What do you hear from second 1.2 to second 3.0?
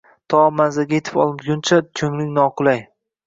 olguncha ko’ngling noqulay.